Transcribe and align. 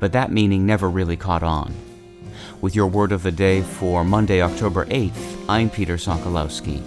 but 0.00 0.10
that 0.12 0.32
meaning 0.32 0.66
never 0.66 0.90
really 0.90 1.16
caught 1.16 1.44
on. 1.44 1.72
With 2.60 2.74
your 2.74 2.88
word 2.88 3.12
of 3.12 3.22
the 3.22 3.30
day 3.30 3.62
for 3.62 4.04
Monday, 4.04 4.42
October 4.42 4.86
8th, 4.86 5.44
I'm 5.48 5.70
Peter 5.70 5.96
Sokolowski. 5.96 6.82